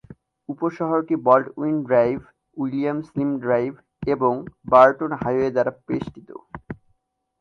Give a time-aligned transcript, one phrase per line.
[0.49, 2.17] উপশহরটি Baldwin Drive,
[2.57, 3.71] William Slim Drive
[4.07, 4.33] এবং
[4.65, 6.29] Burton Highway দ্বারা বেষ্টিত।